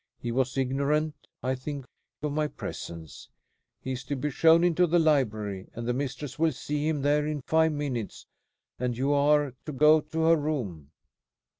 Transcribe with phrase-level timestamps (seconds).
[0.19, 1.13] He was ignorant,
[1.43, 1.85] I think,
[2.23, 3.29] of my presence.
[3.81, 7.27] "He is to be shown into the library, and the mistress will see him there
[7.27, 8.25] in five minutes;
[8.79, 10.89] and you are to go to her room.